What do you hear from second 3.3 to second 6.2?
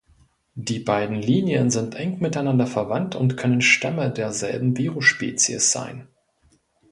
können Stämme derselben Virusspezies sein.